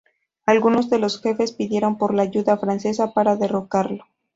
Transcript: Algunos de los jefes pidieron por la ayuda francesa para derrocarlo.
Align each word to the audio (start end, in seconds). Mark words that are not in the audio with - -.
Algunos 0.47 0.89
de 0.89 0.97
los 0.97 1.21
jefes 1.21 1.51
pidieron 1.51 1.99
por 1.99 2.15
la 2.15 2.23
ayuda 2.23 2.57
francesa 2.57 3.13
para 3.13 3.35
derrocarlo. 3.35 4.05